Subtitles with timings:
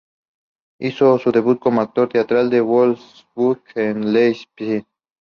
[0.79, 4.87] Hizo su debut como actor teatral en en el Volksbühne de Leipzig.